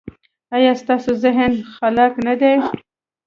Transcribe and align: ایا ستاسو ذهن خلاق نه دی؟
ایا 0.55 0.71
ستاسو 0.81 1.11
ذهن 1.23 1.53
خلاق 1.75 2.13
نه 2.25 2.33
دی؟ 2.41 2.53